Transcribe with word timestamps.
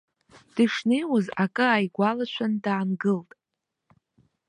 Дышнеиуаз, 0.55 1.27
акы 1.43 1.65
ааигәалашәан 1.69 2.53
даангылт. 2.63 3.31